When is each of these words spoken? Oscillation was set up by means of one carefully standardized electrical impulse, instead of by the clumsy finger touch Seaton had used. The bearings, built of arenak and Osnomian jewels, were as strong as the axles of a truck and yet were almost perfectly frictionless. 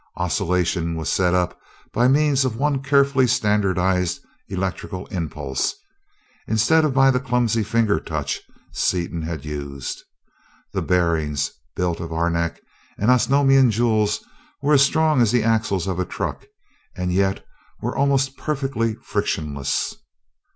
Oscillation 0.17 0.95
was 0.95 1.09
set 1.11 1.35
up 1.35 1.61
by 1.93 2.07
means 2.07 2.43
of 2.43 2.55
one 2.55 2.81
carefully 2.81 3.27
standardized 3.27 4.19
electrical 4.47 5.05
impulse, 5.11 5.75
instead 6.47 6.83
of 6.83 6.91
by 6.91 7.11
the 7.11 7.19
clumsy 7.19 7.61
finger 7.61 7.99
touch 7.99 8.41
Seaton 8.71 9.21
had 9.21 9.45
used. 9.45 10.01
The 10.73 10.81
bearings, 10.81 11.51
built 11.75 11.99
of 11.99 12.11
arenak 12.11 12.61
and 12.97 13.11
Osnomian 13.11 13.69
jewels, 13.69 14.25
were 14.63 14.73
as 14.73 14.81
strong 14.81 15.21
as 15.21 15.31
the 15.31 15.43
axles 15.43 15.85
of 15.85 15.99
a 15.99 16.05
truck 16.05 16.47
and 16.95 17.13
yet 17.13 17.45
were 17.79 17.95
almost 17.95 18.35
perfectly 18.35 18.95
frictionless. 19.03 19.93